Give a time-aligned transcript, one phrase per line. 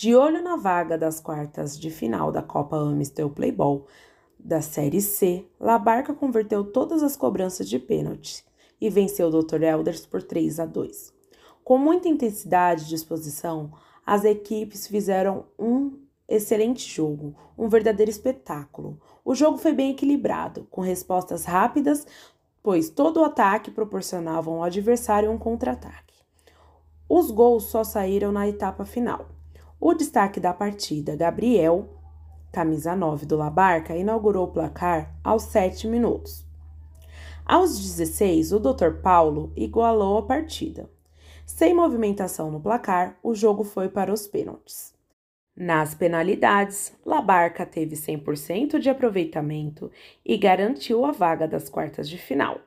[0.00, 3.84] De olho na vaga das quartas de final da Copa Amistel Playball
[4.38, 8.44] da Série C, Labarca converteu todas as cobranças de pênalti
[8.80, 9.60] e venceu o Dr.
[9.60, 11.12] Elders por 3 a 2.
[11.64, 13.72] Com muita intensidade e disposição,
[14.06, 19.00] as equipes fizeram um excelente jogo, um verdadeiro espetáculo.
[19.24, 22.06] O jogo foi bem equilibrado, com respostas rápidas,
[22.62, 26.22] pois todo o ataque proporcionava ao adversário um contra-ataque.
[27.08, 29.37] Os gols só saíram na etapa final.
[29.80, 31.88] O destaque da partida, Gabriel,
[32.52, 36.44] camisa 9 do Labarca, inaugurou o placar aos 7 minutos.
[37.46, 39.00] Aos 16, o Dr.
[39.00, 40.90] Paulo igualou a partida.
[41.46, 44.92] Sem movimentação no placar, o jogo foi para os pênaltis.
[45.56, 49.90] Nas penalidades, Labarca teve 100% de aproveitamento
[50.24, 52.60] e garantiu a vaga das quartas de final.